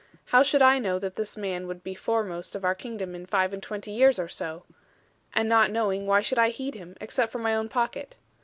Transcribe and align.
How 0.29 0.41
should 0.41 0.63
I 0.63 0.79
know 0.79 0.97
that 0.97 1.15
this 1.15 1.37
man 1.37 1.67
would 1.67 1.83
be 1.83 1.93
foremost 1.93 2.55
of 2.55 2.65
our 2.65 2.73
kingdom 2.73 3.13
in 3.13 3.27
five 3.27 3.53
and 3.53 3.61
twenty 3.61 3.91
years 3.91 4.17
or 4.17 4.27
so; 4.27 4.63
and 5.35 5.47
not 5.47 5.69
knowing, 5.69 6.07
why 6.07 6.21
should 6.21 6.39
I 6.39 6.49
heed 6.49 6.73
him, 6.73 6.95
except 6.99 7.31
for 7.31 7.37
my 7.37 7.53
own 7.53 7.69
pocket? 7.69 8.17